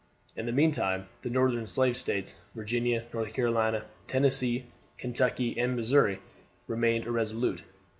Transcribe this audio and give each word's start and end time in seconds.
In 0.35 0.47
the 0.47 0.51
meantime 0.51 1.05
the 1.21 1.29
Northern 1.29 1.67
Slave 1.67 1.95
States, 1.95 2.33
Virginia, 2.55 3.05
North 3.13 3.33
Carolina, 3.35 3.85
Tennessee, 4.07 4.65
Kentucky, 4.97 5.55
and 5.59 5.75
Missouri, 5.75 6.17
remained 6.65 7.05
irresolute. 7.05 7.61